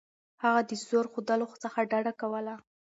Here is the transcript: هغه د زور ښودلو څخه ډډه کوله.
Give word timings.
هغه 0.43 0.61
د 0.69 0.71
زور 0.87 1.05
ښودلو 1.11 1.47
څخه 1.63 1.79
ډډه 1.91 2.13
کوله. 2.21 2.55